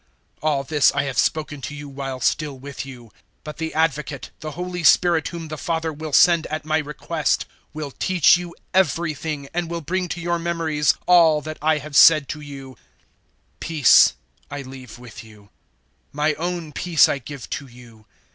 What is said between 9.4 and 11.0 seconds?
and will bring to your memories